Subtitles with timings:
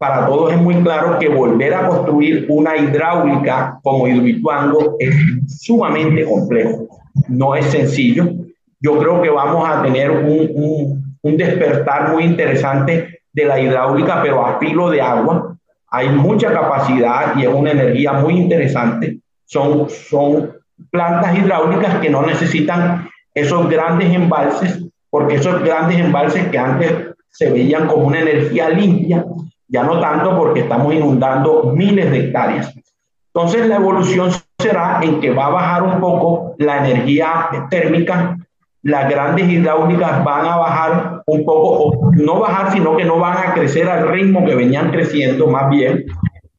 [0.00, 5.14] para todos es muy claro que volver a construir una hidráulica como Hidroituango es
[5.46, 6.88] sumamente complejo.
[7.28, 8.30] No es sencillo.
[8.80, 14.22] Yo creo que vamos a tener un, un, un despertar muy interesante de la hidráulica,
[14.22, 15.54] pero a filo de agua.
[15.90, 19.18] Hay mucha capacidad y es una energía muy interesante.
[19.44, 20.50] Son, son
[20.90, 26.90] plantas hidráulicas que no necesitan esos grandes embalses, porque esos grandes embalses que antes
[27.28, 29.26] se veían como una energía limpia,
[29.70, 32.74] ya no tanto porque estamos inundando miles de hectáreas.
[33.32, 38.36] Entonces la evolución será en que va a bajar un poco la energía térmica,
[38.82, 43.36] las grandes hidráulicas van a bajar un poco, o no bajar, sino que no van
[43.36, 46.04] a crecer al ritmo que venían creciendo más bien,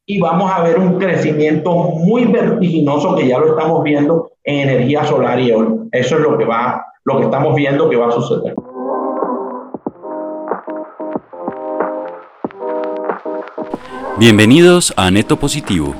[0.06, 5.04] y vamos a ver un crecimiento muy vertiginoso que ya lo estamos viendo en energía
[5.04, 5.84] solar y eólica.
[5.92, 8.54] Eso es lo que va, lo que estamos viendo que va a suceder.
[14.18, 15.96] Bienvenidos a Neto Positivo.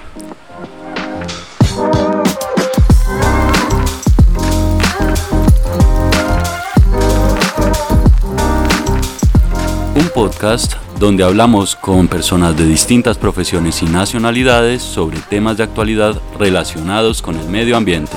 [9.95, 16.21] Un podcast donde hablamos con personas de distintas profesiones y nacionalidades sobre temas de actualidad
[16.39, 18.13] relacionados con el medio ambiente.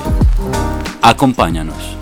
[1.02, 1.95] Acompáñanos.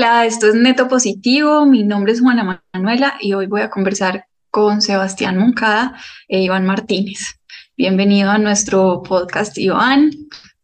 [0.00, 1.66] Hola, esto es Neto Positivo.
[1.66, 5.94] Mi nombre es Juana Manuela y hoy voy a conversar con Sebastián Moncada
[6.26, 7.38] e Iván Martínez.
[7.76, 10.10] Bienvenido a nuestro podcast, Iván.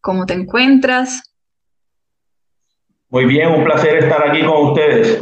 [0.01, 1.35] ¿Cómo te encuentras?
[3.11, 5.21] Muy bien, un placer estar aquí con ustedes.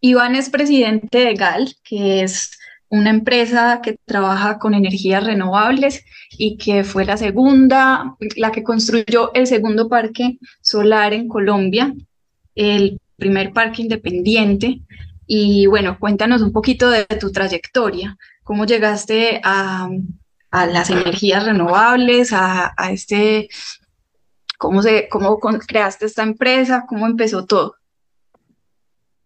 [0.00, 2.56] Iván es presidente de GAL, que es
[2.88, 9.34] una empresa que trabaja con energías renovables y que fue la segunda, la que construyó
[9.34, 11.92] el segundo parque solar en Colombia
[12.58, 14.80] el primer parque independiente.
[15.26, 19.88] Y bueno, cuéntanos un poquito de tu trayectoria, cómo llegaste a,
[20.50, 23.48] a las energías renovables, a, a este,
[24.56, 27.74] cómo, se, cómo creaste esta empresa, cómo empezó todo.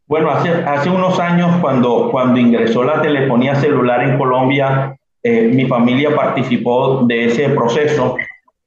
[0.07, 5.67] Bueno, hace, hace unos años cuando, cuando ingresó la telefonía celular en Colombia, eh, mi
[5.67, 8.17] familia participó de ese proceso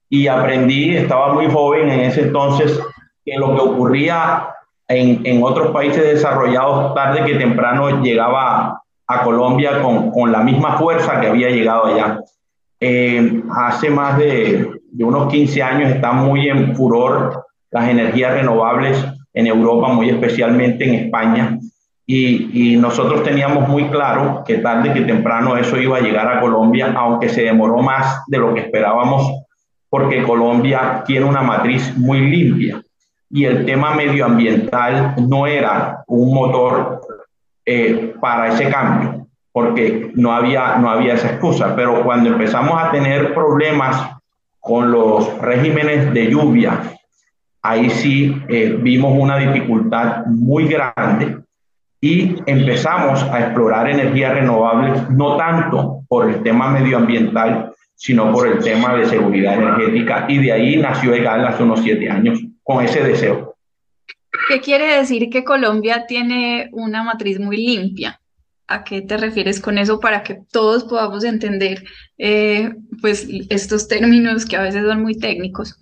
[0.09, 2.79] y aprendí, estaba muy joven en ese entonces,
[3.25, 4.54] que lo que ocurría
[4.88, 10.78] en, en, otros países desarrollados tarde que temprano llegaba a Colombia con, con la misma
[10.78, 12.19] fuerza que había llegado allá.
[12.79, 19.03] Eh, hace más de, de, unos 15 años están muy en furor las energías renovables
[19.34, 21.57] en Europa, muy especialmente en España.
[22.07, 26.40] Y, y, nosotros teníamos muy claro que tarde que temprano eso iba a llegar a
[26.40, 29.31] Colombia, aunque se demoró más de lo que esperábamos,
[29.90, 32.84] porque Colombia tiene una matriz muy limpia
[33.29, 37.01] y el tema medioambiental no era un motor
[37.65, 41.75] eh, para ese cambio, porque no había, no había esa excusa.
[41.75, 44.11] Pero cuando empezamos a tener problemas
[44.59, 46.79] con los regímenes de lluvia,
[47.61, 51.39] ahí sí eh, vimos una dificultad muy grande
[51.99, 58.59] y empezamos a explorar energías renovables, no tanto por el tema medioambiental, sino por el
[58.59, 60.25] tema de seguridad energética.
[60.27, 63.55] Y de ahí nació EGAL hace unos siete años con ese deseo.
[64.49, 68.19] ¿Qué quiere decir que Colombia tiene una matriz muy limpia?
[68.67, 71.83] ¿A qué te refieres con eso para que todos podamos entender
[72.17, 72.71] eh,
[73.01, 75.79] pues estos términos que a veces son muy técnicos?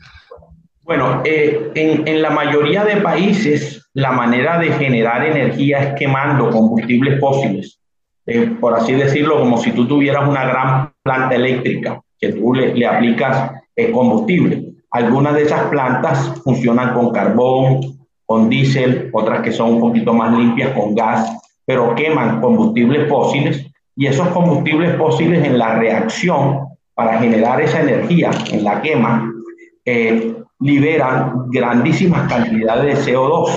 [0.81, 6.49] Bueno, eh, en, en, la mayoría de países la manera de generar energía es quemando
[6.49, 7.79] combustibles fósiles.
[8.25, 12.75] Eh, por así decirlo, como si tú tuvieras una gran planta eléctrica que tú le,
[12.75, 13.51] le aplicas
[13.93, 14.72] combustible.
[14.93, 17.81] Algunas de esas plantas funcionan con carbón,
[18.25, 23.65] con diésel, otras que son un poquito más limpias con gas, pero queman combustibles fósiles
[23.95, 26.59] y esos combustibles fósiles en la reacción
[26.93, 29.31] para generar esa energía en la quema
[29.85, 33.49] eh, liberan grandísimas cantidades de CO2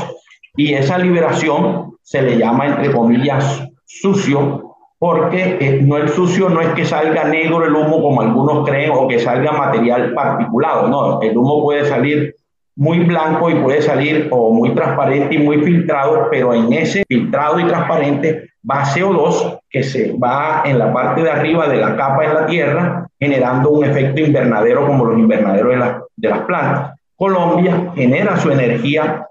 [0.57, 4.66] y esa liberación se le llama entre comillas sucio
[4.99, 8.91] porque eh, no el sucio no es que salga negro el humo como algunos creen
[8.95, 12.35] o que salga material particulado, no, el humo puede salir
[12.77, 17.59] muy blanco y puede salir o muy transparente y muy filtrado, pero en ese filtrado
[17.59, 22.25] y transparente va CO2 que se va en la parte de arriba de la capa
[22.25, 26.99] en la tierra, generando un efecto invernadero como los invernaderos de, la, de las plantas.
[27.17, 29.27] Colombia genera su energía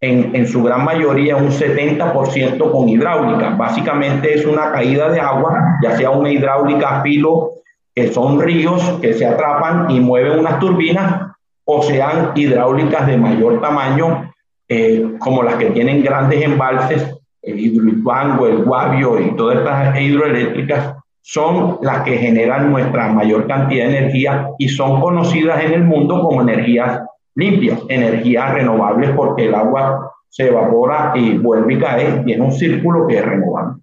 [0.00, 3.50] en, en, su gran mayoría un 70% con hidráulica.
[3.50, 7.52] Básicamente es una caída de agua, ya sea una hidráulica filo,
[7.94, 11.32] que son ríos que se atrapan y mueven unas turbinas,
[11.64, 14.30] o sean hidráulicas de mayor tamaño,
[14.68, 20.94] eh, como las que tienen grandes embalses, el Hidroituango, el Guavio y todas estas hidroeléctricas,
[21.22, 26.22] son las que generan nuestra mayor cantidad de energía y son conocidas en el mundo
[26.22, 27.00] como energías
[27.36, 33.06] limpias, energías renovables, porque el agua se evapora y vuelve y cae, y un círculo
[33.06, 33.80] que es renovable.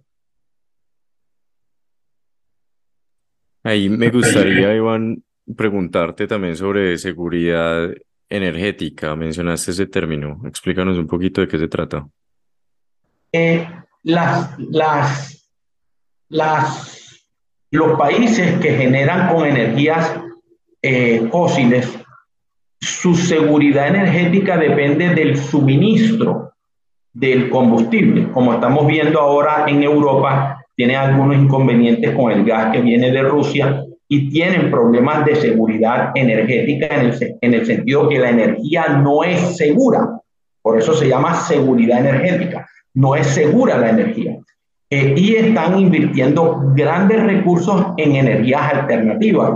[3.64, 5.24] Ahí me gustaría, Iván,
[5.56, 7.90] preguntarte también sobre seguridad
[8.30, 9.16] energética.
[9.16, 10.42] Mencionaste ese término.
[10.46, 12.06] Explícanos un poquito de qué se trata.
[13.32, 13.66] Eh,
[14.04, 15.50] las, las,
[16.28, 17.26] las,
[17.72, 20.20] los países que generan con energías
[20.82, 21.98] eh, fósiles,
[22.84, 26.52] su seguridad energética depende del suministro
[27.14, 28.30] del combustible.
[28.34, 33.22] Como estamos viendo ahora en Europa, tiene algunos inconvenientes con el gas que viene de
[33.22, 38.90] Rusia y tienen problemas de seguridad energética en el, en el sentido que la energía
[38.90, 40.20] no es segura.
[40.62, 42.68] Por eso se llama seguridad energética.
[42.96, 44.38] No es segura la energía.
[44.90, 49.52] Eh, y están invirtiendo grandes recursos en energías alternativas.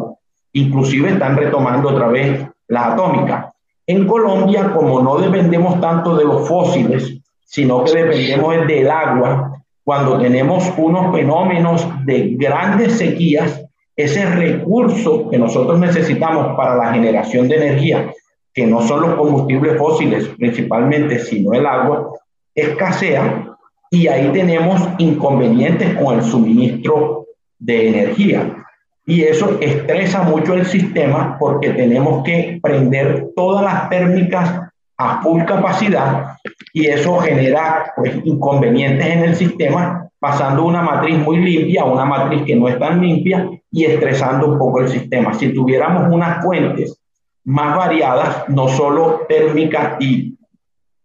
[0.54, 3.54] Inclusive están retomando otra vez la atómica.
[3.86, 9.54] En Colombia, como no dependemos tanto de los fósiles, sino que dependemos del agua,
[9.84, 13.64] cuando tenemos unos fenómenos de grandes sequías,
[13.96, 18.12] ese recurso que nosotros necesitamos para la generación de energía,
[18.54, 22.12] que no son los combustibles fósiles principalmente, sino el agua,
[22.54, 23.56] escasea
[23.90, 27.26] y ahí tenemos inconvenientes con el suministro
[27.58, 28.67] de energía.
[29.08, 34.68] Y eso estresa mucho el sistema porque tenemos que prender todas las térmicas
[34.98, 36.36] a full capacidad
[36.74, 42.04] y eso genera pues, inconvenientes en el sistema, pasando una matriz muy limpia a una
[42.04, 45.34] matriz que no es tan limpia y estresando un poco el sistema.
[45.34, 47.00] Si tuviéramos unas fuentes
[47.46, 50.38] más variadas, no solo térmicas y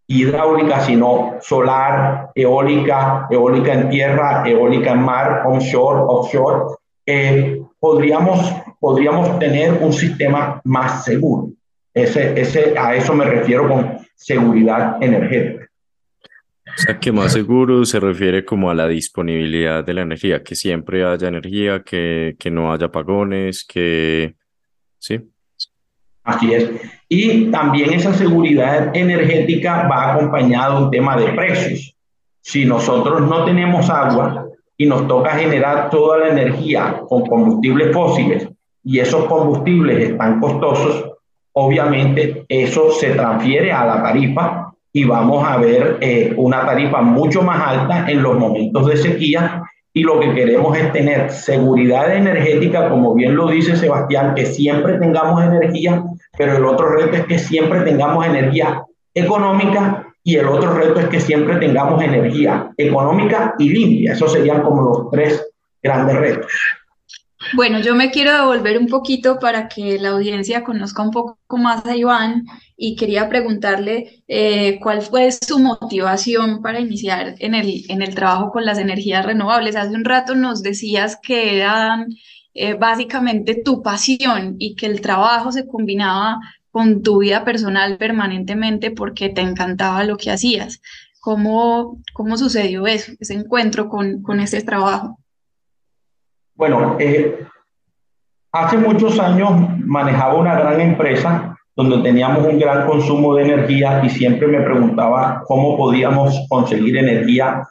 [0.09, 6.75] hidráulicas, sino solar, eólica, eólica en tierra, eólica en mar, onshore, offshore,
[7.07, 8.41] eh, podríamos,
[8.79, 11.49] podríamos tener un sistema más seguro.
[11.93, 15.69] Ese, ese, a eso me refiero con seguridad energética.
[16.65, 20.55] O sea, que más seguro se refiere como a la disponibilidad de la energía, que
[20.55, 24.37] siempre haya energía, que, que no haya apagones, que...
[24.99, 25.21] Sí.
[26.23, 26.71] Así es.
[27.09, 31.97] Y también esa seguridad energética va acompañada de un tema de precios.
[32.41, 38.49] Si nosotros no tenemos agua y nos toca generar toda la energía con combustibles fósiles.
[38.85, 41.13] Y esos combustibles están costosos,
[41.53, 47.43] obviamente eso se transfiere a la tarifa y vamos a ver eh, una tarifa mucho
[47.43, 49.63] más alta en los momentos de sequía.
[49.95, 54.99] Y lo que queremos es tener seguridad energética, como bien lo dice Sebastián, que siempre
[54.99, 56.03] tengamos energía,
[56.37, 58.83] pero el otro reto es que siempre tengamos energía
[59.15, 64.13] económica y el otro reto es que siempre tengamos energía económica y limpia.
[64.13, 65.45] Esos serían como los tres
[65.83, 66.53] grandes retos.
[67.55, 71.85] Bueno, yo me quiero devolver un poquito para que la audiencia conozca un poco más
[71.85, 72.45] a Iván
[72.77, 78.53] y quería preguntarle eh, cuál fue su motivación para iniciar en el, en el trabajo
[78.53, 79.75] con las energías renovables.
[79.75, 82.07] Hace un rato nos decías que eran
[82.55, 86.39] eh, básicamente tu pasión y que el trabajo se combinaba
[86.73, 90.81] con tu vida personal permanentemente porque te encantaba lo que hacías.
[91.21, 95.19] ¿Cómo, cómo sucedió eso, ese encuentro con, con ese trabajo?
[96.55, 97.47] Bueno, eh,
[98.51, 99.51] hace muchos años
[99.85, 105.43] manejaba una gran empresa donde teníamos un gran consumo de energía y siempre me preguntaba
[105.47, 107.63] cómo podíamos conseguir energía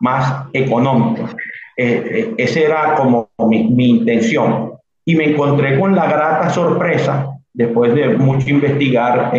[0.00, 1.34] más económica.
[1.76, 4.72] Eh, eh, esa era como mi, mi, intención.
[5.04, 9.32] Y me encontré con la grata sorpresa, después de mucho investigar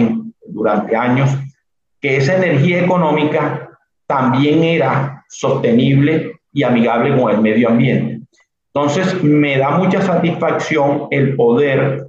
[0.45, 1.29] durante años,
[2.01, 3.69] que esa energía económica
[4.07, 8.21] también era sostenible y amigable con el medio ambiente.
[8.73, 12.07] Entonces, me da mucha satisfacción el poder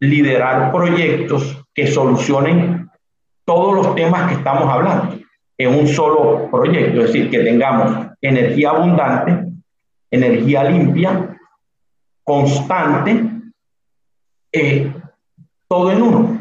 [0.00, 2.90] liderar proyectos que solucionen
[3.44, 5.18] todos los temas que estamos hablando
[5.58, 9.52] en un solo proyecto, es decir, que tengamos energía abundante,
[10.10, 11.38] energía limpia,
[12.24, 13.24] constante,
[14.52, 14.90] eh,
[15.70, 16.40] todo en uno.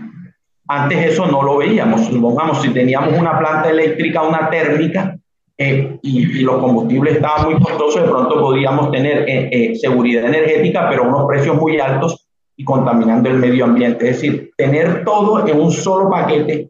[0.68, 2.08] Antes eso no lo veíamos.
[2.08, 5.16] Supongamos, si teníamos una planta eléctrica, una térmica,
[5.56, 10.90] eh, y, los combustibles estaban muy costosos, de pronto podíamos tener eh, eh, seguridad energética,
[10.90, 14.10] pero unos precios muy altos y contaminando el medio ambiente.
[14.10, 16.70] Es decir, tener todo en un solo paquete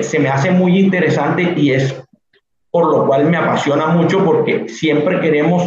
[0.00, 1.94] se me hace muy interesante y es
[2.72, 5.62] por lo cual me apasiona mucho porque siempre queremos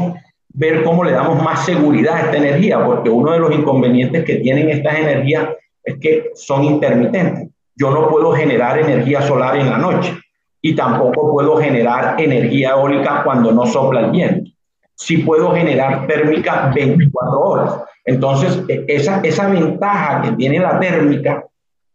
[0.53, 4.35] ver cómo le damos más seguridad a esta energía, porque uno de los inconvenientes que
[4.37, 5.49] tienen estas energías
[5.83, 7.49] es que son intermitentes.
[7.75, 10.13] Yo no puedo generar energía solar en la noche
[10.61, 14.51] y tampoco puedo generar energía eólica cuando no sopla el viento.
[14.95, 17.75] Sí puedo generar térmica 24 horas.
[18.05, 21.43] Entonces, e, esa, esa ventaja que tiene la térmica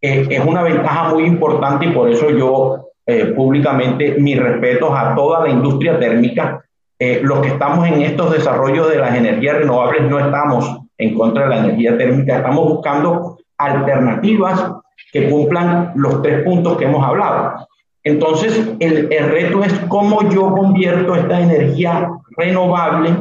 [0.01, 5.15] eh, es una ventaja muy importante y por eso yo eh, públicamente mis respetos a
[5.15, 6.65] toda la industria térmica.
[6.99, 11.45] Eh, los que estamos en estos desarrollos de las energías renovables no estamos en contra
[11.45, 14.73] de la energía térmica, estamos buscando alternativas
[15.13, 17.67] que cumplan los tres puntos que hemos hablado.
[18.03, 23.17] Entonces, el, el reto es cómo yo convierto esta energía renovable,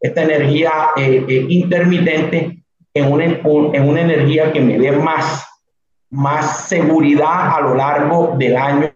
[0.00, 2.60] esta energía eh, eh, intermitente,
[2.94, 5.46] en una, en una energía que me dé más,
[6.10, 8.90] más seguridad a lo largo del año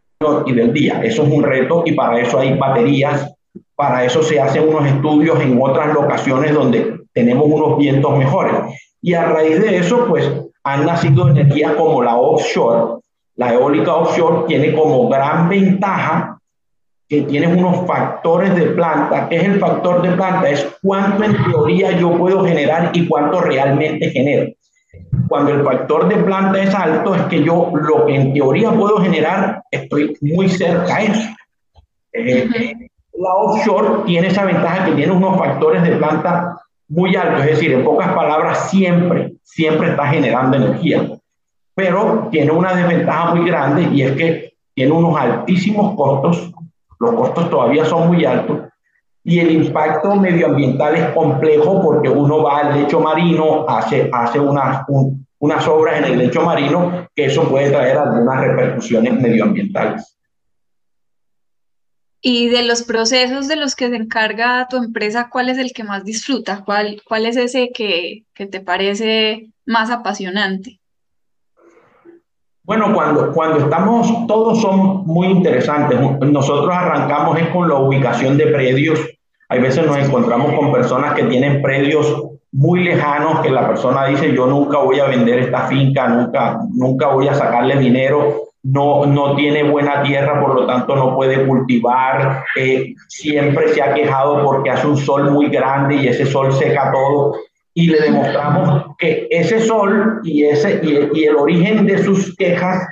[0.47, 1.01] y del día.
[1.05, 3.34] Eso es un reto y para eso hay baterías,
[3.77, 8.55] para eso se hacen unos estudios en otras locaciones donde tenemos unos vientos mejores.
[9.03, 10.31] Y a raíz de eso, pues
[10.63, 13.01] han nacido energías como la offshore.
[13.37, 16.39] La eólica offshore tiene como gran ventaja
[17.09, 19.29] que tiene unos factores de planta.
[19.29, 20.49] ¿Qué es el factor de planta?
[20.49, 24.53] Es cuánto en teoría yo puedo generar y cuánto realmente genero.
[25.29, 28.99] Cuando el factor de planta es alto, es que yo lo que en teoría puedo
[28.99, 31.29] generar, estoy muy cerca a eso.
[33.17, 36.57] La offshore tiene esa ventaja que tiene unos factores de planta
[36.89, 41.09] muy alto, es decir, en pocas palabras, siempre, siempre está generando energía.
[41.75, 46.53] Pero tiene una desventaja muy grande y es que tiene unos altísimos costos,
[47.01, 48.61] los costos todavía son muy altos
[49.25, 54.85] y el impacto medioambiental es complejo porque uno va al lecho marino, hace, hace unas,
[55.39, 60.19] unas obras en el lecho marino, que eso puede traer algunas repercusiones medioambientales.
[62.27, 65.85] Y de los procesos de los que se encarga tu empresa, ¿cuál es el que
[65.85, 66.63] más disfruta?
[66.65, 70.81] ¿Cuál, cuál es ese que, que te parece más apasionante?
[72.63, 76.01] Bueno, cuando, cuando estamos, todos son muy interesantes.
[76.21, 78.99] Nosotros arrancamos es con la ubicación de predios.
[79.51, 84.35] Hay veces nos encontramos con personas que tienen predios muy lejanos, que la persona dice,
[84.35, 89.37] yo nunca voy a vender esta finca, nunca, nunca voy a sacarle dinero no, no
[89.37, 94.71] tiene buena tierra, por lo tanto no puede cultivar, eh, siempre se ha quejado porque
[94.71, 97.37] hace un sol muy grande y ese sol seca todo.
[97.75, 102.89] Y le demostramos que ese sol y, ese, y, el origen de sus quejas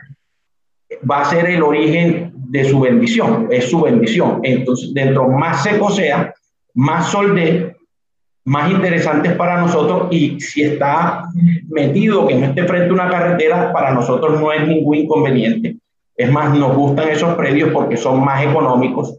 [1.11, 4.41] va a ser el origen de su bendición, es su bendición.
[4.43, 6.35] Entonces, dentro más seco sea,
[6.75, 7.75] más sol de,
[8.45, 11.29] más interesantes para nosotros y si está
[11.69, 15.77] metido, que no esté frente a una carretera, para nosotros no es ningún inconveniente.
[16.17, 19.17] Es más, nos gustan esos predios porque son más económicos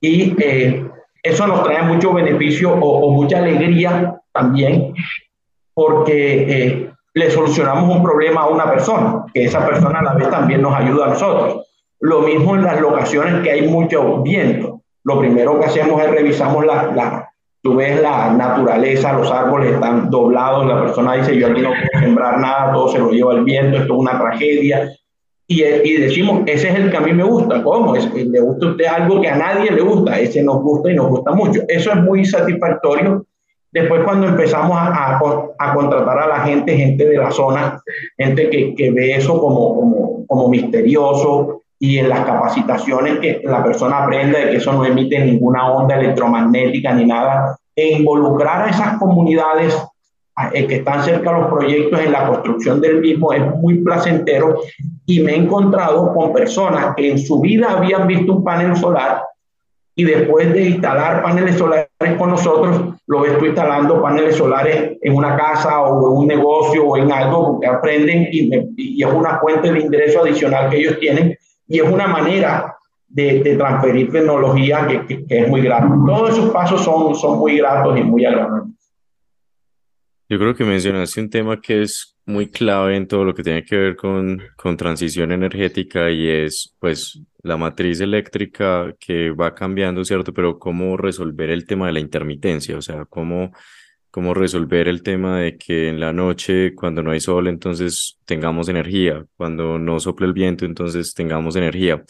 [0.00, 0.84] y eh,
[1.22, 4.92] eso nos trae mucho beneficio o, mucha alegría también
[5.72, 10.28] porque eh, le solucionamos un problema a una persona, que esa persona a la vez
[10.28, 11.66] también nos ayuda a nosotros.
[12.00, 14.82] Lo mismo en las locaciones que hay mucho viento.
[15.04, 17.23] Lo primero que hacemos es revisamos la, la
[17.64, 22.04] Tú ves la naturaleza, los árboles están doblados, la persona dice, yo aquí no puedo
[22.04, 24.92] sembrar nada, todo se lo lleva el viento, esto es una tragedia.
[25.46, 27.62] Y, y decimos, ese es el que a mí me gusta.
[27.62, 27.96] ¿Cómo?
[27.96, 30.94] Es, le gusta a usted algo que a nadie le gusta, ese nos gusta y
[30.94, 31.62] nos gusta mucho.
[31.66, 33.24] Eso es muy satisfactorio.
[33.72, 35.18] Después cuando empezamos a,
[35.58, 37.80] a, contratar a la gente, gente de la zona,
[38.18, 43.62] gente que, que ve eso como, como, como misterioso, y en las capacitaciones que la
[43.62, 48.70] persona aprenda de que eso no emite ninguna onda electromagnética ni nada, e involucrar a
[48.70, 49.76] esas comunidades
[50.54, 54.60] eh, que están cerca de los proyectos en la construcción del mismo es muy placentero
[55.04, 59.22] y me he encontrado con personas que en su vida habían visto un panel solar
[59.94, 61.88] y después de instalar paneles solares
[62.18, 66.86] con nosotros, lo ves tú instalando paneles solares en una casa o en un negocio
[66.86, 70.98] o en algo, porque aprenden y, y es una fuente de ingreso adicional que ellos
[70.98, 71.36] tienen
[71.66, 72.76] y es una manera
[73.08, 75.88] de, transferir tecnología que, es muy grata.
[76.06, 78.74] Todos esos pasos son, son muy gratos y muy agradables.
[80.28, 83.64] Yo creo que mencionaste un tema que es muy clave en todo lo que tiene
[83.64, 90.04] que ver con, con transición energética y es pues la matriz eléctrica que va cambiando,
[90.04, 90.32] ¿cierto?
[90.32, 93.52] Pero cómo resolver el tema de la intermitencia, o sea, cómo
[94.14, 98.68] cómo resolver el tema de que en la noche, cuando no hay sol, entonces tengamos
[98.68, 102.04] energía, cuando no sopla el viento, entonces tengamos energía.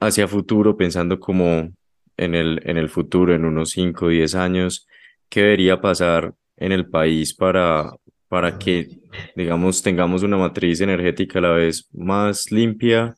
[0.00, 1.72] Hacia futuro, pensando como
[2.16, 4.88] en el, en el futuro, en unos 5 o 10 años,
[5.28, 7.92] ¿qué debería pasar en el país para,
[8.26, 8.88] para que,
[9.36, 13.14] digamos, tengamos una matriz energética a la vez más limpia?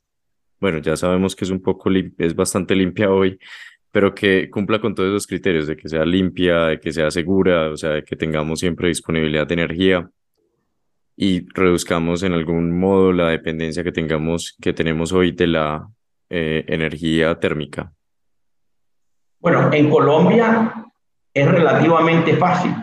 [0.60, 3.38] Bueno, ya sabemos que es un poco, es bastante limpia hoy,
[3.94, 7.70] pero que cumpla con todos esos criterios, de que sea limpia, de que sea segura,
[7.70, 10.10] o sea, de que tengamos siempre disponibilidad de energía.
[11.16, 15.88] y reduzcamos en algún modo la dependencia que tengamos, que tenemos hoy de la
[16.28, 17.92] eh, energía térmica?
[19.38, 20.74] Bueno, en Colombia
[21.32, 22.74] es relativamente fácil,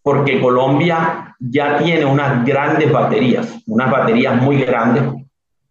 [0.00, 5.02] porque Colombia ya tiene unas grandes baterías, unas baterías muy grandes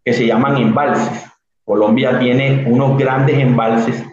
[0.03, 1.25] que se llaman embalses.
[1.63, 4.03] Colombia tiene unos grandes embalses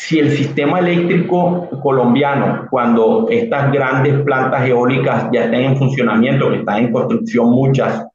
[0.00, 6.58] si el sistema eléctrico colombiano, cuando estas grandes plantas eólicas ya estén en funcionamiento, que
[6.60, 8.06] están en construcción muchas,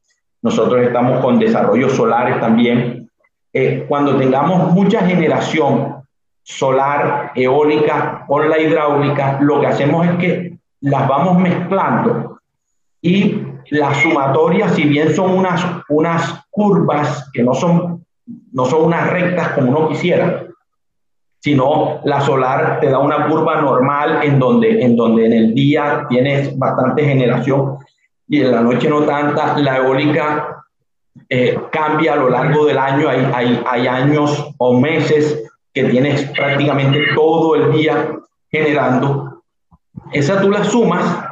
[0.42, 3.10] nosotros estamos con desarrollos solares también,
[3.52, 5.98] eh, cuando tengamos mucha generación
[6.42, 12.40] solar, eólica con la hidráulica, lo que hacemos es que las vamos mezclando
[13.02, 18.06] y las sumatorias, si bien son unas, unas curvas que no son,
[18.54, 20.43] no son unas rectas como uno quisiera,
[21.44, 26.06] sino la solar te da una curva normal en donde, en donde en el día
[26.08, 27.80] tienes bastante generación
[28.30, 29.58] y en la noche no tanta.
[29.58, 30.64] La eólica
[31.28, 36.24] eh, cambia a lo largo del año, hay, hay, hay años o meses que tienes
[36.32, 38.14] prácticamente todo el día
[38.50, 39.42] generando.
[40.14, 41.26] Esa tú la sumas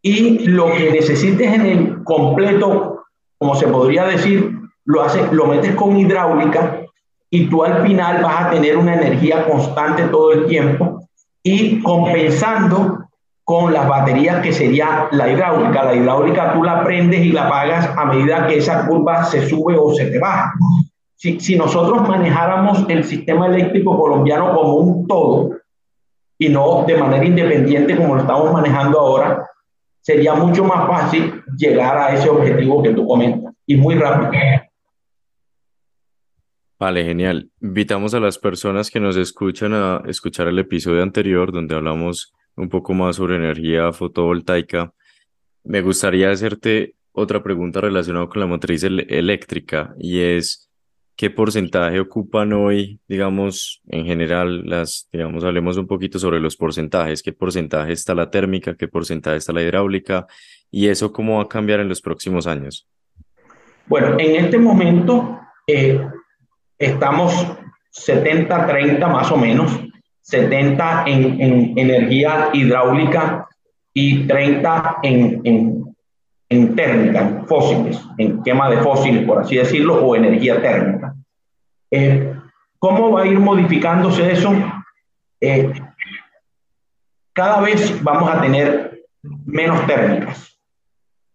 [0.00, 3.06] y lo que necesites en el completo,
[3.38, 6.82] como se podría decir, lo, haces, lo metes con hidráulica
[7.30, 11.00] y tú al final vas a tener una energía constante todo el tiempo
[11.42, 13.08] y compensando
[13.44, 15.84] con las baterías que sería la hidráulica.
[15.84, 19.76] La hidráulica tú la prendes y la apagas a medida que esa curva se sube
[19.78, 20.52] o se te baja.
[21.16, 25.50] Si, si nosotros manejáramos el sistema eléctrico colombiano como un todo
[26.38, 29.46] y no de manera independiente como lo estamos manejando ahora,
[30.00, 34.30] sería mucho más fácil llegar a ese objetivo que tú comentas y muy rápido.
[36.78, 37.50] Vale, genial.
[37.60, 42.68] Invitamos a las personas que nos escuchan a escuchar el episodio anterior donde hablamos un
[42.68, 44.92] poco más sobre energía fotovoltaica.
[45.64, 50.70] Me gustaría hacerte otra pregunta relacionada con la matriz eléctrica y es
[51.16, 57.24] ¿qué porcentaje ocupan hoy, digamos, en general, las, digamos, hablemos un poquito sobre los porcentajes,
[57.24, 60.28] qué porcentaje está la térmica, qué porcentaje está la hidráulica
[60.70, 62.86] y eso cómo va a cambiar en los próximos años?
[63.88, 66.00] Bueno, en este momento eh,
[66.78, 67.32] estamos
[67.92, 69.80] 70-30 más o menos,
[70.22, 73.48] 70 en, en, energía hidráulica
[73.92, 75.94] y 30 en,
[76.48, 81.14] en, térmica, en fósiles, en quema de fósiles, por así decirlo, o energía térmica.
[81.90, 82.34] Eh,
[82.78, 84.52] ¿Cómo va a ir modificándose eso?
[85.40, 85.72] Eh,
[87.32, 89.02] cada vez vamos a tener
[89.46, 90.58] menos térmicas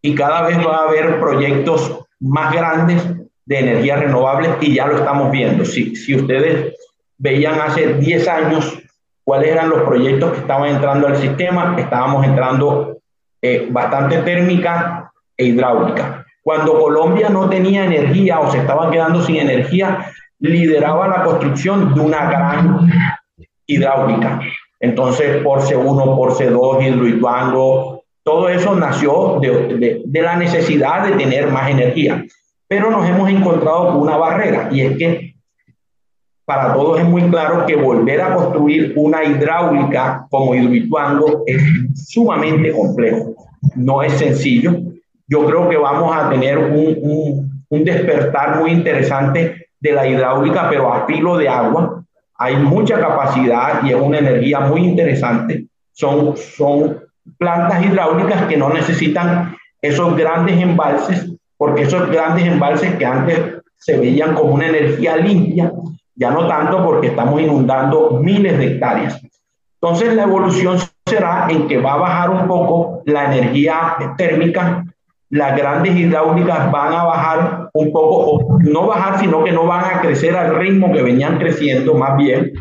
[0.01, 3.03] y cada vez va a haber proyectos más grandes
[3.45, 5.65] de energías renovables y ya lo estamos viendo.
[5.65, 6.75] Si, si ustedes
[7.17, 8.79] veían hace 10 años
[9.23, 12.97] cuáles eran los proyectos que estaban entrando al sistema, estábamos entrando
[13.41, 16.25] eh, bastante térmica e hidráulica.
[16.41, 22.01] Cuando Colombia no tenía energía o se estaban quedando sin energía, lideraba la construcción de
[22.01, 22.91] una gran
[23.65, 24.41] hidráulica.
[24.79, 31.49] Entonces, por C1, por C2, Hidroituango, todo eso nació de, de la necesidad de tener
[31.49, 32.25] más energía.
[32.67, 35.33] Pero nos hemos encontrado con una barrera y es que
[36.45, 41.63] para todos es muy claro que volver a construir una hidráulica como Hidroituango es
[41.95, 43.35] sumamente complejo,
[43.75, 44.75] no es sencillo.
[45.27, 50.69] Yo creo que vamos a tener un, un, un despertar muy interesante de la hidráulica,
[50.69, 52.03] pero a filo de agua.
[52.35, 55.65] Hay mucha capacidad y es una energía muy interesante.
[55.91, 56.99] Son, son
[57.37, 63.39] plantas hidráulicas que no necesitan esos grandes embalses porque esos grandes embalses que antes
[63.77, 65.71] se veían como una energía limpia,
[66.15, 69.21] ya no tanto porque estamos inundando miles de hectáreas.
[69.81, 74.85] Entonces la evolución será en que va a bajar un poco la energía térmica,
[75.29, 79.83] las grandes hidráulicas van a bajar un poco, o no bajar, sino que no van
[79.83, 82.53] a crecer al ritmo que venían creciendo más bien,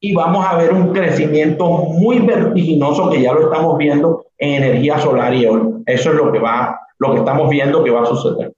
[0.00, 4.98] y vamos a ver un crecimiento muy vertiginoso que ya lo estamos viendo en energía
[4.98, 5.78] solar y eólica.
[5.86, 8.52] Eso es lo que va lo que estamos viendo que va a suceder.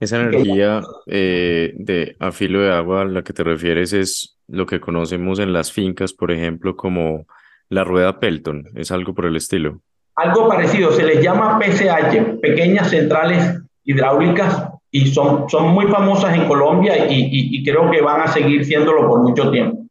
[0.00, 4.66] Esa energía eh, de a filo de agua a la que te refieres es lo
[4.66, 7.26] que conocemos en las fincas, por ejemplo, como
[7.68, 9.80] la rueda Pelton, es algo por el estilo.
[10.16, 16.46] Algo parecido, se les llama PCH, pequeñas centrales hidráulicas, y son, son muy famosas en
[16.46, 19.86] Colombia y, y, y creo que van a seguir siéndolo por mucho tiempo.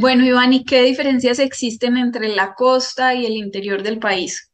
[0.00, 4.48] Bueno, Iván, ¿y qué diferencias existen entre la costa y el interior del país?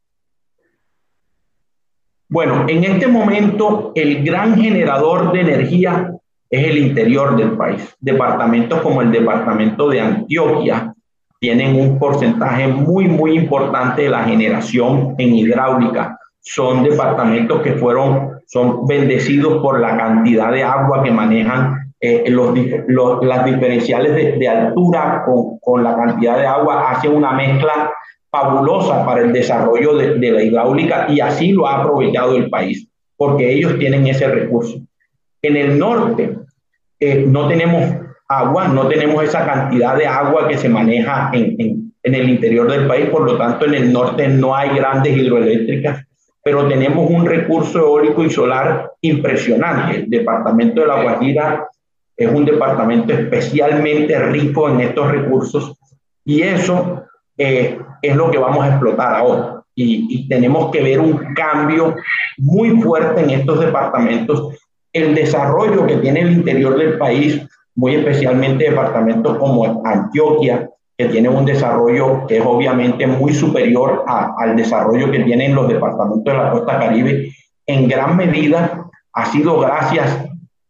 [2.31, 6.11] Bueno, en este momento el gran generador de energía
[6.49, 7.95] es el interior del país.
[8.01, 10.95] Departamentos como el departamento de Antioquia
[11.39, 16.19] tienen un porcentaje muy, muy importante de la generación en hidráulica.
[16.41, 23.25] son departamentos que fueron, son bendecidos por la cantidad de agua que manejan eh, los,
[23.25, 27.91] las diferenciales de, de altura con, con, la cantidad de agua, hace una mezcla
[28.31, 32.87] fabulosa para el desarrollo de, de la hidráulica y así lo ha aprovechado el país,
[33.17, 34.81] porque ellos tienen ese recurso.
[35.41, 36.37] En el norte
[37.01, 37.83] eh, no tenemos
[38.29, 42.71] agua, no tenemos esa cantidad de agua que se maneja en, en, en el interior
[42.71, 46.05] del país, por lo tanto en el norte no hay grandes hidroeléctricas
[46.45, 49.97] pero tenemos un recurso eólico y solar impresionante.
[49.97, 51.67] El departamento de La Guajira
[52.17, 55.77] es un departamento especialmente rico en estos recursos
[56.25, 57.03] y eso
[57.37, 59.63] eh, es lo que vamos a explotar ahora.
[59.77, 61.97] Y, y, tenemos que ver un cambio
[62.39, 64.55] muy fuerte en estos departamentos.
[64.93, 71.29] El desarrollo que tiene el interior del país, muy especialmente departamentos como Antioquia, que tiene
[71.29, 76.39] un desarrollo que es obviamente muy superior a, al desarrollo que tienen los departamentos de
[76.39, 77.33] la costa caribe,
[77.67, 80.25] en gran medida ha sido gracias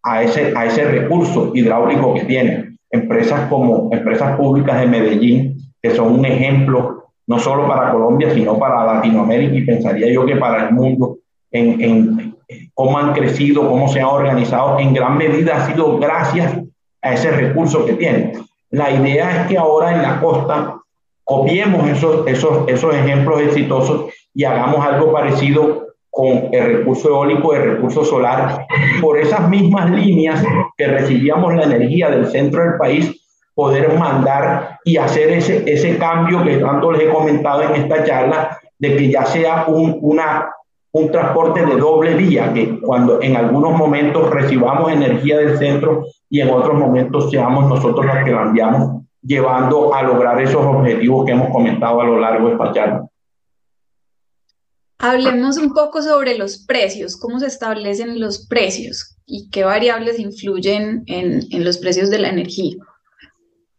[0.05, 2.79] a ese, a ese recurso hidráulico que tienen.
[2.91, 8.59] Empresas como empresas públicas de Medellín, que son un ejemplo no solo para Colombia, sino
[8.59, 11.17] para Latinoamérica y pensaría yo que para el mundo,
[11.51, 12.35] en, en
[12.75, 16.55] cómo han crecido, cómo se han organizado, en gran medida ha sido gracias
[17.01, 18.33] a ese recurso que tienen.
[18.71, 20.77] La idea es que ahora en la costa
[21.25, 27.73] copiemos esos, esos, esos ejemplos exitosos y hagamos algo parecido con el recurso eólico, el
[27.73, 28.67] recurso solar,
[29.01, 30.45] por esas mismas líneas
[30.77, 33.21] que recibíamos la energía del centro del país,
[33.53, 38.57] poder mandar y hacer ese, ese cambio que tanto les he comentado en esta charla,
[38.79, 40.51] de que ya sea un, una,
[40.93, 46.41] un transporte de doble vía, que cuando en algunos momentos recibamos energía del centro y
[46.41, 51.33] en otros momentos seamos nosotros los que la enviamos, llevando a lograr esos objetivos que
[51.33, 53.09] hemos comentado a lo largo de esta charla.
[55.07, 61.03] Hablemos un poco sobre los precios, cómo se establecen los precios y qué variables influyen
[61.07, 62.77] en, en los precios de la energía.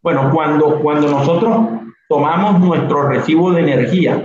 [0.02, 1.66] Bueno, cuando, cuando nosotros
[2.08, 4.22] tomamos nuestro recibo de energía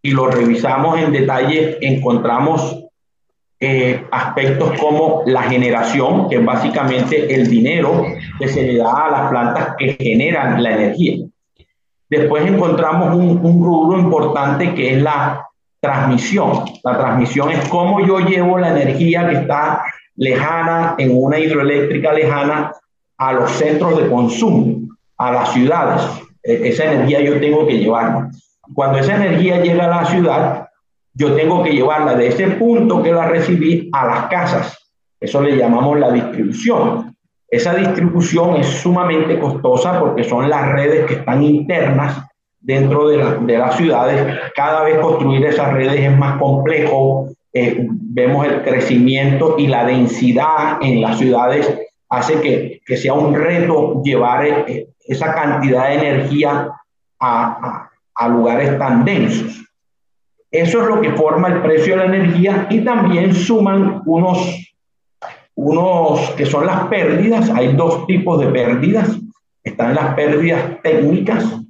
[0.00, 2.86] y lo revisamos en detalle, encontramos
[3.60, 8.06] eh, aspectos como la generación, que es básicamente el dinero
[8.38, 11.26] que se le da a las plantas que generan la energía.
[12.08, 15.46] Después encontramos un, un rubro importante que es la
[15.80, 16.64] transmisión.
[16.84, 19.82] La transmisión es cómo yo llevo la energía que está
[20.16, 22.72] lejana, en una hidroeléctrica lejana,
[23.16, 26.02] a los centros de consumo, a las ciudades.
[26.42, 28.30] E, esa energía yo tengo que llevarla.
[28.74, 30.68] Cuando esa energía llega a la ciudad,
[31.14, 34.78] yo tengo que llevarla de ese punto que la recibí a las casas.
[35.18, 37.16] Eso le llamamos la distribución.
[37.48, 42.29] Esa distribución es sumamente costosa porque son las redes que están internas
[42.60, 44.38] dentro de, la, de las ciudades.
[44.54, 47.28] Cada vez construir esas redes es más complejo.
[47.52, 51.68] Eh, vemos el crecimiento y la densidad en las ciudades
[52.08, 56.70] hace que, que sea un reto llevar eh, esa cantidad de energía
[57.18, 59.64] a, a, a lugares tan densos.
[60.50, 64.74] Eso es lo que forma el precio de la energía y también suman unos,
[65.54, 67.50] unos que son las pérdidas.
[67.50, 69.16] Hay dos tipos de pérdidas.
[69.62, 71.60] Están las pérdidas técnicas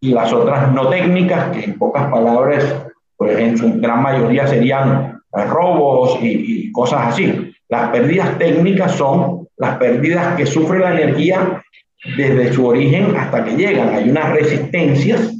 [0.00, 2.64] y las otras no técnicas, que en pocas palabras,
[3.16, 7.52] pues en su gran mayoría serían robos y, y cosas así.
[7.68, 11.62] Las pérdidas técnicas son las pérdidas que sufre la energía
[12.16, 13.94] desde su origen hasta que llegan.
[13.94, 15.34] Hay unas resistencias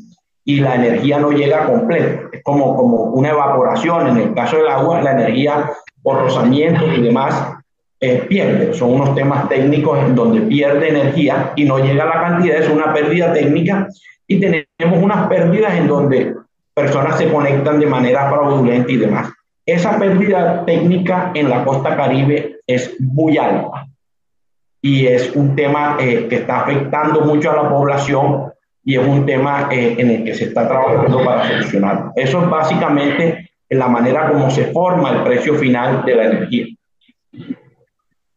[0.44, 2.22] y la energía no llega completa.
[2.32, 4.08] Es como, como una evaporación.
[4.08, 5.70] En el caso del agua, la energía
[6.02, 7.54] por rozamiento y demás
[8.00, 8.72] eh, pierde.
[8.72, 12.58] Son unos temas técnicos en donde pierde energía y no llega la cantidad.
[12.58, 13.88] Es una pérdida técnica
[14.26, 16.34] y tenemos unas pérdidas en donde
[16.74, 19.32] personas se conectan de manera fraudulenta y demás.
[19.64, 23.86] Esa pérdida técnica en la costa caribe es muy alta
[24.80, 28.52] y es un tema eh, que está afectando mucho a la población
[28.84, 32.12] y es un tema eh, en el que se está trabajando para solucionar.
[32.14, 36.66] Eso es básicamente la manera como se forma el precio final de la energía.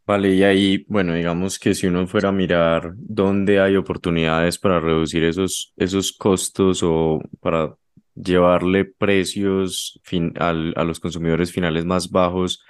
[0.10, 4.80] Vale, y ahí, bueno, digamos que si uno fuera a mirar dónde hay oportunidades para
[4.80, 7.76] reducir esos, esos costos o para
[8.16, 12.66] llevarle precios fin, al, a los consumidores finales más bajos,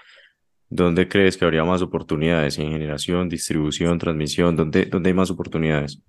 [0.67, 2.60] ¿dónde crees que habría más oportunidades?
[2.60, 4.58] ¿En generación, distribución, transmisión?
[4.58, 6.02] ¿Dónde, dónde hay más oportunidades?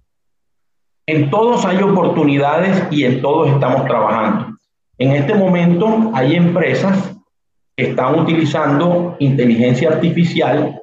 [1.06, 4.58] En todos hay oportunidades y en todos estamos trabajando.
[4.98, 7.16] En este momento hay empresas
[7.76, 10.79] que están utilizando inteligencia artificial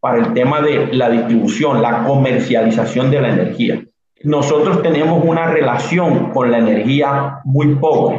[0.00, 3.82] para el tema de la distribución, la comercialización de la energía.
[4.22, 8.18] Nosotros tenemos una relación con la energía muy pobre.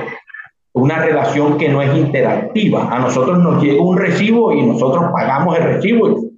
[0.74, 2.88] una relación que no es interactiva.
[2.90, 6.32] A nosotros nos llega un recibo y nosotros pagamos el recibo y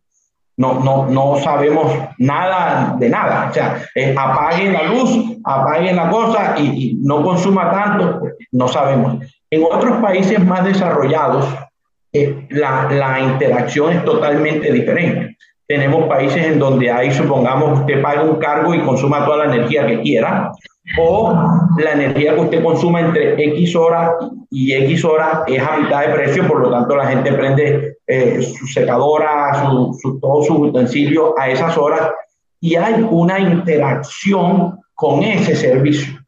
[0.57, 3.49] no, no, no sabemos nada de nada.
[3.49, 3.83] O sea,
[4.17, 9.17] apague la luz, apague la cosa y, no consuma tanto, no sabemos.
[9.51, 11.45] En otros países más desarrollados,
[12.13, 15.37] eh, la, la interacción es totalmente diferente.
[15.67, 19.87] Tenemos países en donde hay, supongamos, usted paga un cargo y consuma toda la energía
[19.87, 20.51] que quiera,
[20.97, 21.33] o
[21.77, 24.11] la energía que usted consuma entre X horas
[24.51, 28.41] y X horas es a mitad de precio, por lo tanto la gente prende eh,
[28.41, 32.11] su secadora, su, su, todos sus utensilios a esas horas
[32.59, 36.22] y hay una interacción con ese servicio.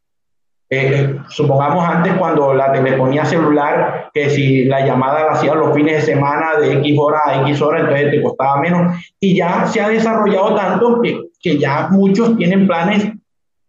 [0.70, 5.98] Eh, supongamos antes cuando la telefonía celular, que si la llamada la hacían los fines
[5.98, 8.96] de semana de X hora a X hora, entonces te costaba menos.
[9.20, 13.12] Y ya se ha desarrollado tanto que, que ya muchos tienen planes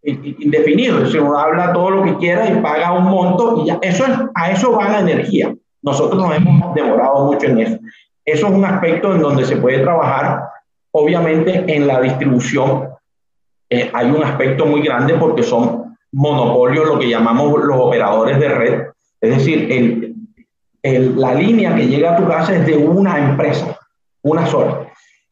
[0.01, 1.11] indefinidos.
[1.11, 4.13] Si uno habla todo lo que quiera y paga un monto, y ya, eso es,
[4.33, 5.53] a eso va la energía.
[5.81, 7.77] Nosotros nos hemos demorado mucho en eso.
[8.25, 10.43] Eso es un aspecto en donde se puede trabajar.
[10.91, 12.89] Obviamente en la distribución
[13.69, 18.49] eh, hay un aspecto muy grande porque son monopolio, lo que llamamos los operadores de
[18.49, 18.83] red.
[19.21, 20.15] Es decir, el,
[20.83, 23.77] el, la línea que llega a tu casa es de una empresa,
[24.21, 24.87] una sola.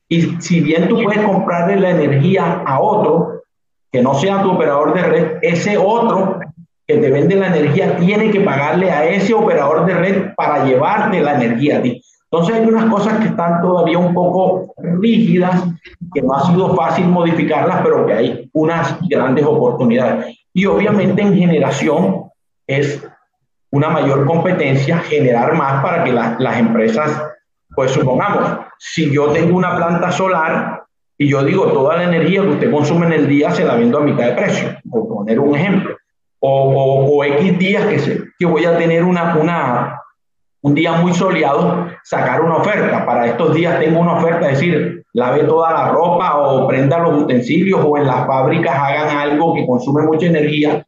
[0.08, 3.44] Y si bien tú puedes comprarle la energía a otro,
[3.92, 6.40] que no sea tu operador de red, ese otro
[6.88, 11.22] que te vende la energía tiene que pagarle a ese operador de red para llevarte
[11.22, 12.02] la energía a ti.
[12.30, 15.64] Entonces hay unas cosas que están todavía un poco rígidas,
[16.14, 20.38] que no ha sido fácil modificarlas, pero que hay unas grandes oportunidades.
[20.56, 22.32] Y obviamente en generación
[22.66, 23.06] es
[23.72, 27.22] una mayor competencia generar más para que las empresas,
[27.76, 30.86] pues supongamos, si yo tengo una planta solar
[31.18, 33.98] y yo digo toda la energía que usted consume en el día se la vendo
[33.98, 35.98] a mitad de precio, por poner un ejemplo,
[36.40, 40.02] o, o, X días que, se, que voy a tener una, una,
[40.62, 43.06] un día muy soleado, sacar una oferta.
[43.06, 47.24] Para estos días tengo una oferta, es decir, lave toda la ropa o prenda los
[47.24, 50.86] utensilios o en las fábricas hagan algo que consume mucha energía,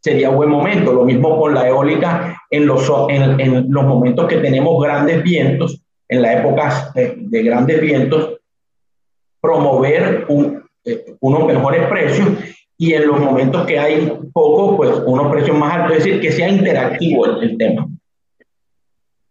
[0.00, 0.92] sería buen momento.
[0.92, 6.20] Lo mismo con la eólica en los, en, los momentos que tenemos grandes vientos, en
[6.20, 8.38] las épocas de, de grandes vientos,
[9.40, 10.26] promover
[10.84, 12.28] eh, unos mejores precios
[12.76, 16.32] y en los momentos que hay poco, pues unos precios más altos, es decir, que
[16.32, 17.88] sea interactivo el tema.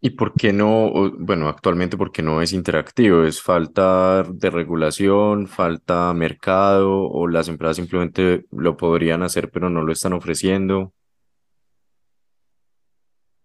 [0.03, 3.23] ¿Y por qué no, bueno, actualmente por qué no es interactivo?
[3.23, 9.83] ¿Es falta de regulación, falta mercado o las empresas simplemente lo podrían hacer pero no
[9.83, 10.91] lo están ofreciendo?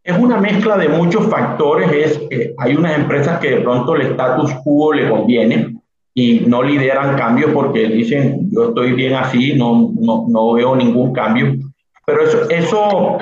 [0.02, 1.92] Es una mezcla de muchos factores.
[1.92, 5.76] Es, eh, hay unas empresas que de pronto el status quo le conviene
[6.14, 11.12] y no lideran cambios porque dicen yo estoy bien así, no, no, no veo ningún
[11.12, 11.54] cambio.
[12.06, 13.18] Pero eso, eso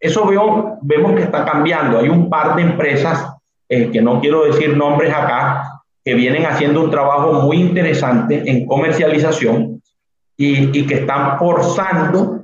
[0.00, 1.98] eso veo, vemos que está cambiando.
[1.98, 3.34] Hay un par de empresas,
[3.68, 8.66] eh, que no quiero decir nombres acá, que vienen haciendo un trabajo muy interesante en
[8.66, 9.82] comercialización
[10.36, 12.42] y, y que están forzando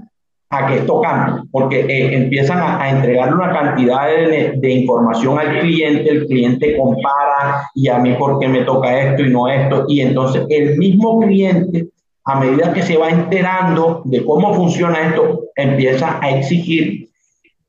[0.51, 5.39] a que esto cambie, porque eh, empiezan a, a, entregarle una cantidad de, de, información
[5.39, 9.49] al cliente, el cliente compara y a mí por qué me toca esto y no
[9.49, 11.89] esto, y entonces el mismo cliente,
[12.25, 17.02] a medida que se va enterando de cómo funciona esto, empieza a exigir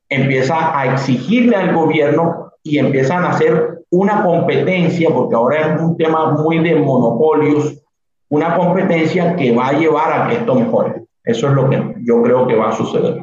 [0.08, 5.96] empieza a exigirle al gobierno y empiezan a hacer una competencia, porque ahora es un
[5.96, 7.74] tema muy de monopolios,
[8.28, 11.04] una competencia que va a llevar a que esto mejore.
[11.22, 13.22] Eso es lo que yo creo que va a suceder.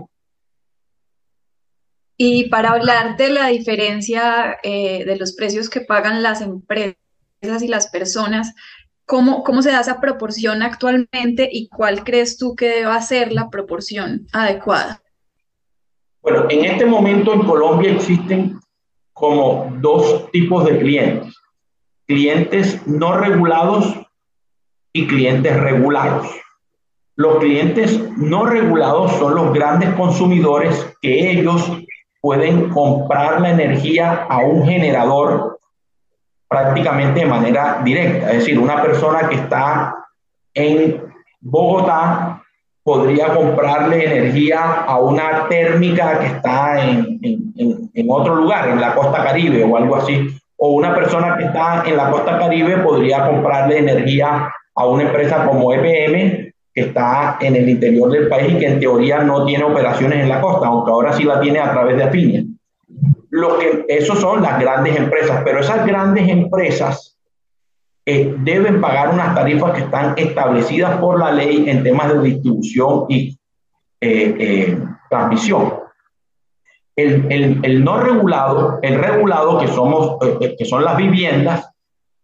[2.18, 6.96] Y para hablar de la diferencia eh, de los precios que pagan las empresas
[7.62, 8.54] y las personas,
[9.06, 13.50] ¿cómo, ¿cómo se da esa proporción actualmente y cuál crees tú que deba ser la
[13.50, 15.02] proporción adecuada?
[16.22, 18.60] Bueno, en este momento en Colombia existen
[19.14, 21.36] como dos tipos de clientes.
[22.06, 23.96] Clientes no regulados
[24.94, 26.28] y clientes regulados.
[27.16, 31.72] Los clientes no regulados son los grandes consumidores que ellos
[32.22, 35.60] pueden comprar la energía a un generador
[36.48, 38.32] prácticamente de manera directa.
[38.32, 39.96] Es decir, una persona que está
[40.54, 41.02] en
[41.40, 42.41] Bogotá
[42.84, 48.96] podría comprarle energía a una térmica que está en, en, en, otro lugar, en la
[48.96, 50.28] costa caribe o algo así.
[50.58, 55.46] O una persona que está en la costa caribe podría comprarle energía a una empresa
[55.46, 59.64] como EPM que está en el interior del país y que en teoría no tiene
[59.64, 62.44] operaciones en la costa, aunque ahora sí la tiene a través de Afinia.
[63.30, 67.18] Lo que, esos son las grandes empresas, pero esas grandes empresas
[68.12, 73.06] eh, deben pagar unas tarifas que están establecidas por la ley en temas de distribución
[73.08, 73.40] y
[74.02, 75.76] eh, eh, transmisión.
[76.94, 81.70] El, el, el, no regulado, el regulado, que, somos, eh, eh, que son las viviendas,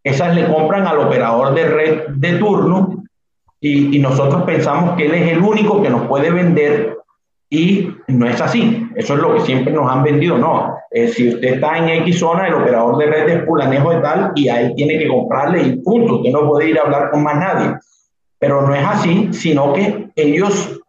[0.04, 3.04] esas le compran al operador de red de turno
[3.62, 6.98] y, y, nosotros pensamos que él es el único que nos puede vender
[7.50, 8.90] y no es así.
[8.98, 10.38] Eso es lo que siempre nos han vendido.
[10.38, 14.02] No, eh, si usted está en X zona, el operador de red es pulanejo de
[14.02, 16.16] tal y ahí tiene que comprarle y punto.
[16.16, 17.76] Usted no puede ir a hablar con más nadie.
[18.40, 20.80] Pero no es así, sino que ellos,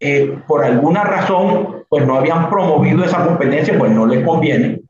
[0.00, 4.80] eh, por alguna razón, pues no habían promovido esa competencia, pues no les conviene.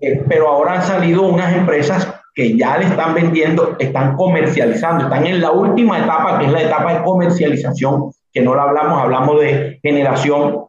[0.00, 5.26] Eh, pero ahora han salido unas empresas que ya le están vendiendo, están comercializando, están
[5.26, 9.40] en la última etapa, que es la etapa de comercialización, que no la hablamos, hablamos
[9.40, 10.66] de generación,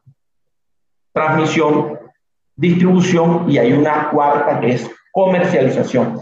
[1.14, 1.99] transmisión,
[2.60, 6.20] distribución y hay una cuarta que es comercialización.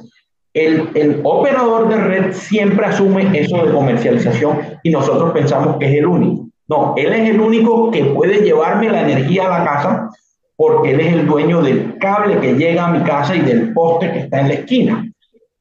[0.53, 5.97] El, el, operador de red siempre asume eso de comercialización y nosotros pensamos que es
[5.97, 6.47] el único.
[6.67, 10.09] No, él es el único que puede llevarme la energía a la casa
[10.55, 14.11] porque él es el dueño del cable que llega a mi casa y del poste
[14.11, 15.07] que está en la esquina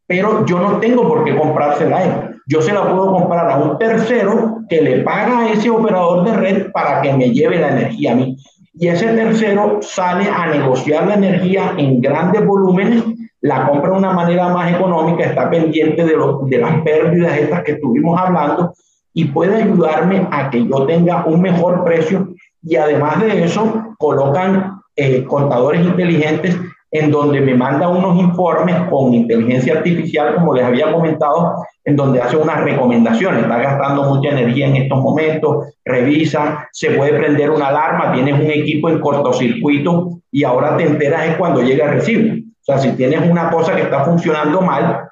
[0.06, 2.12] pero yo no tengo por qué comprársela a él.
[2.46, 6.32] Yo se la puedo comprar a un tercero que le paga a ese operador de
[6.32, 8.36] red para que me lleve la energía a mí.
[8.78, 13.02] Y ese tercero sale a negociar la energía en grandes volúmenes,
[13.40, 16.14] la compra de una manera más económica, está pendiente de,
[16.46, 18.74] de las pérdidas estas que estuvimos hablando
[19.14, 22.34] y puede ayudarme a que yo tenga un mejor precio.
[22.62, 26.58] Y además de eso, colocan eh, contadores inteligentes
[26.90, 32.20] en donde me manda unos informes con inteligencia artificial, como les había comentado, en donde
[32.20, 33.42] hace unas recomendaciones.
[33.42, 38.50] Está gastando mucha energía en estos momentos, revisa, se puede prender una alarma, tienes un
[38.50, 42.34] equipo en cortocircuito y ahora te enteras es cuando llega el recibo.
[42.34, 45.08] O sea, si tienes una cosa que está funcionando mal,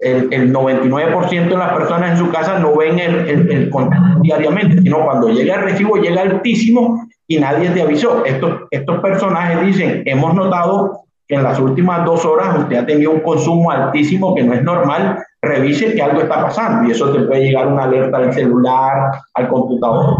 [0.00, 3.70] el, el 99% de las personas en su casa no ven el, el, el
[4.22, 8.24] diariamente, sino cuando llega el recibo llega altísimo y nadie te avisó.
[8.24, 13.20] Estos, estos personajes dicen, hemos notado en las últimas dos horas usted ha tenido un
[13.20, 17.44] consumo altísimo que no es normal, revise que algo está pasando y eso te puede
[17.44, 20.16] llegar una alerta al celular, al computador,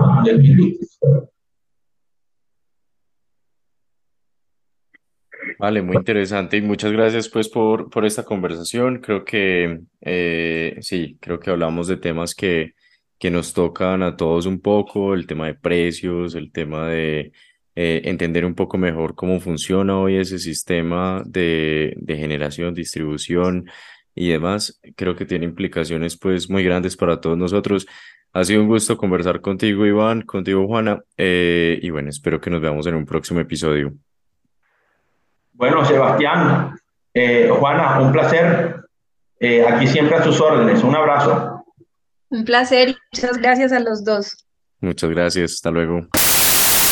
[5.59, 8.99] Vale, muy interesante y muchas gracias pues por, por esta conversación.
[8.99, 12.75] Creo que eh, sí, creo que hablamos de temas que,
[13.19, 17.33] que nos tocan a todos un poco, el tema de precios, el tema de
[17.81, 23.71] eh, entender un poco mejor cómo funciona hoy ese sistema de, de, generación, distribución
[24.17, 27.87] y demás, creo que tiene implicaciones pues muy grandes para todos nosotros.
[28.33, 32.61] Ha sido un gusto conversar contigo, Iván, contigo, Juana, eh, y bueno, espero que nos
[32.61, 33.93] veamos en un próximo episodio.
[35.53, 36.75] Bueno, Sebastián,
[37.15, 38.75] eh, Juana, un placer.
[39.69, 40.83] aquí siempre a sus órdenes.
[40.83, 41.65] Un abrazo.
[42.31, 44.49] Un placer y muchas gracias a los dos.
[44.81, 45.53] Muchas gracias.
[45.53, 46.09] Hasta luego.